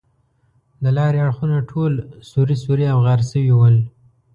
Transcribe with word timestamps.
د 0.83 0.85
لارې 0.97 1.19
اړخونه 1.25 1.57
ټول 1.71 1.93
سوري 2.29 2.55
سوري 2.63 2.85
او 2.93 2.99
غار 3.05 3.21
شوي 3.31 3.53
ول. 3.55 3.75